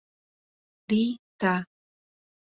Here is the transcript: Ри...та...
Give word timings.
Ри...та... 0.89 1.53